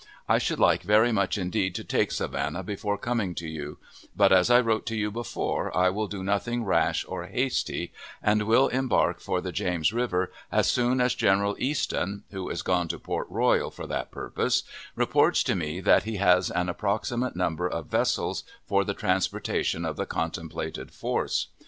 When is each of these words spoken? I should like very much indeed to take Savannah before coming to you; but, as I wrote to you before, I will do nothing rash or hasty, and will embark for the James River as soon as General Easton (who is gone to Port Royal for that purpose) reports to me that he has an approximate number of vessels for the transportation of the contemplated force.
I 0.27 0.39
should 0.39 0.57
like 0.59 0.81
very 0.81 1.11
much 1.11 1.37
indeed 1.37 1.75
to 1.75 1.83
take 1.83 2.11
Savannah 2.11 2.63
before 2.63 2.97
coming 2.97 3.35
to 3.35 3.47
you; 3.47 3.77
but, 4.15 4.31
as 4.31 4.49
I 4.49 4.59
wrote 4.59 4.87
to 4.87 4.95
you 4.95 5.11
before, 5.11 5.71
I 5.77 5.91
will 5.91 6.07
do 6.07 6.23
nothing 6.23 6.63
rash 6.65 7.05
or 7.07 7.27
hasty, 7.27 7.93
and 8.19 8.47
will 8.47 8.67
embark 8.69 9.19
for 9.19 9.41
the 9.41 9.51
James 9.51 9.93
River 9.93 10.31
as 10.51 10.67
soon 10.67 11.01
as 11.01 11.13
General 11.13 11.55
Easton 11.59 12.23
(who 12.31 12.49
is 12.49 12.63
gone 12.63 12.87
to 12.87 12.97
Port 12.97 13.27
Royal 13.29 13.69
for 13.69 13.85
that 13.85 14.09
purpose) 14.09 14.63
reports 14.95 15.43
to 15.43 15.53
me 15.53 15.79
that 15.81 16.01
he 16.01 16.17
has 16.17 16.49
an 16.49 16.67
approximate 16.67 17.35
number 17.35 17.67
of 17.69 17.85
vessels 17.85 18.43
for 18.65 18.83
the 18.83 18.95
transportation 18.95 19.85
of 19.85 19.97
the 19.97 20.07
contemplated 20.07 20.89
force. 20.89 21.49